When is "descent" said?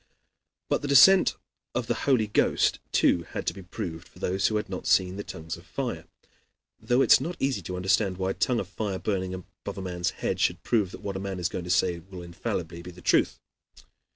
0.87-1.35